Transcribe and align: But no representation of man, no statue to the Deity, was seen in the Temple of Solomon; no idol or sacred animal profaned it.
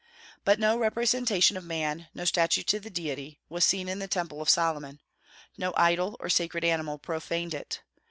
But 0.43 0.59
no 0.59 0.79
representation 0.79 1.55
of 1.57 1.63
man, 1.63 2.07
no 2.15 2.25
statue 2.25 2.63
to 2.63 2.79
the 2.79 2.89
Deity, 2.89 3.39
was 3.49 3.63
seen 3.63 3.87
in 3.87 3.99
the 3.99 4.07
Temple 4.07 4.41
of 4.41 4.49
Solomon; 4.49 4.99
no 5.59 5.73
idol 5.77 6.17
or 6.19 6.27
sacred 6.27 6.63
animal 6.63 6.97
profaned 6.97 7.53
it. 7.53 7.83